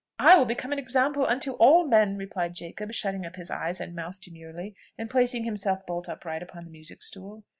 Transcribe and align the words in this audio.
"I 0.17 0.35
will 0.35 0.45
become 0.45 0.71
an 0.73 0.79
example 0.79 1.27
unto 1.27 1.51
all 1.51 1.85
men," 1.85 2.17
replied 2.17 2.55
Jacob, 2.55 2.91
shutting 2.91 3.23
up 3.23 3.35
his 3.35 3.51
eyes 3.51 3.79
and 3.79 3.93
mouth 3.95 4.19
demurely, 4.19 4.73
and 4.97 5.11
placing 5.11 5.43
himself 5.43 5.85
bolt 5.85 6.09
upright 6.09 6.41
upon 6.41 6.63
the 6.65 6.71
music 6.71 7.03
stool. 7.03 7.43